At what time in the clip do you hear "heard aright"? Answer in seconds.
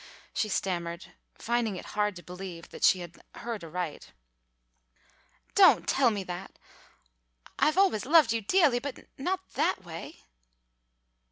3.35-4.13